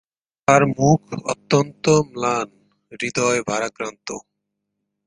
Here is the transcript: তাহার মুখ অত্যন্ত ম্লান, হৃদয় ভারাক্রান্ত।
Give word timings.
তাহার 0.47 0.63
মুখ 0.77 0.99
অত্যন্ত 1.25 1.85
ম্লান, 2.11 2.47
হৃদয় 2.91 3.39
ভারাক্রান্ত। 3.47 4.07